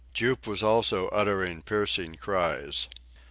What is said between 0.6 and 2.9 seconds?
also uttering piercing cries.